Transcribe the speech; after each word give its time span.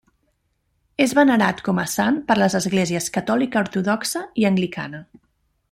És 1.03 1.11
venerat 1.19 1.61
com 1.67 1.81
a 1.83 1.85
sant 1.91 2.17
per 2.31 2.37
les 2.39 2.57
esglésies 2.61 3.11
catòlica 3.19 3.63
ortodoxa 3.65 4.23
i 4.45 4.49
anglicana. 4.51 5.07